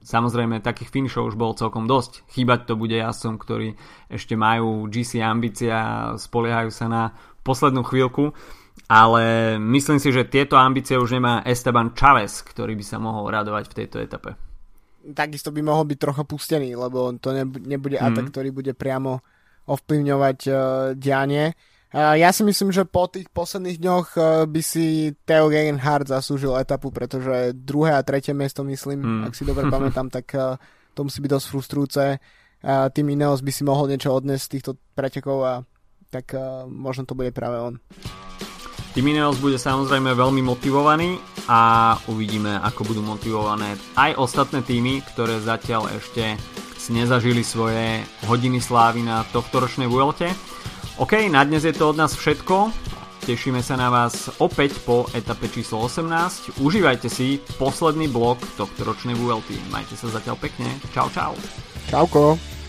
[0.00, 2.24] Samozrejme, takých finishov už bolo celkom dosť.
[2.32, 3.76] Chýbať to bude jasom, ktorí
[4.08, 7.02] ešte majú GC ambícia a spoliehajú sa na
[7.44, 8.32] poslednú chvíľku.
[8.90, 13.70] Ale myslím si, že tieto ambície už nemá Esteban Chavez, ktorý by sa mohol radovať
[13.70, 14.34] v tejto etape.
[15.14, 18.02] Takisto by mohol byť trocha pustený, lebo to nebude mm.
[18.02, 19.22] atak, ktorý bude priamo
[19.70, 20.56] ovplyvňovať uh,
[20.98, 21.54] dianie.
[21.90, 26.94] Ja si myslím, že po tých posledných dňoch e, by si Theo Gegenhardt zaslúžil etapu,
[26.94, 29.22] pretože druhé a tretie miesto, myslím, mm.
[29.26, 30.54] ak si dobre pamätám, tak e,
[30.94, 32.04] to musí byť dosť frustrujúce.
[32.94, 35.54] Tým Ineos by si mohol niečo odniesť z týchto pretekov a
[36.14, 37.74] tak e, možno to bude práve on.
[38.90, 45.38] Tým Ineos bude samozrejme veľmi motivovaný a uvidíme, ako budú motivované aj ostatné týmy, ktoré
[45.38, 46.34] zatiaľ ešte
[46.90, 50.34] nezažili svoje hodiny slávy na tohtoročnej Vuelte.
[50.98, 52.74] OK, na dnes je to od nás všetko.
[53.30, 56.58] Tešíme sa na vás opäť po etape číslo 18.
[56.58, 59.70] Užívajte si posledný blok tohto ročnej VLT.
[59.70, 60.66] Majte sa zatiaľ pekne.
[60.90, 61.38] Čau, čau.
[61.86, 62.59] Čauko.